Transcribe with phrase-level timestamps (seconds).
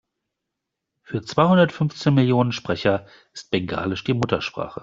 [1.03, 4.79] Für zweihundertfünfzehn Millionen Sprecher ist Bengalisch die Muttersprache.